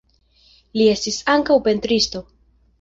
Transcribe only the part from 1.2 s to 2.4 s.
ankaŭ pentristo.